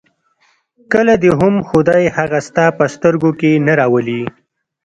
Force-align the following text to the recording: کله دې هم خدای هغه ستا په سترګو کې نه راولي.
کله 0.93 1.13
دې 1.23 1.31
هم 1.39 1.55
خدای 1.69 2.03
هغه 2.17 2.39
ستا 2.47 2.65
په 2.77 2.85
سترګو 2.95 3.31
کې 3.39 3.51
نه 3.65 3.73
راولي. 3.79 4.21